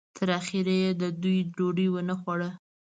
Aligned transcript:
تر 0.17 0.29
اخره 0.39 0.73
یې 0.81 0.89
د 1.01 1.03
دوی 1.21 1.37
ډوډۍ 1.55 1.87
ونه 1.91 2.15
خوړه. 2.21 2.49